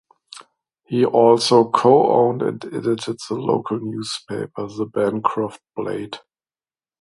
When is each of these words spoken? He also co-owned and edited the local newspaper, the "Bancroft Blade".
He 0.87 1.05
also 1.05 1.69
co-owned 1.69 2.41
and 2.41 2.65
edited 2.65 3.19
the 3.29 3.35
local 3.35 3.79
newspaper, 3.79 4.65
the 4.65 4.87
"Bancroft 4.91 5.61
Blade". 5.75 6.17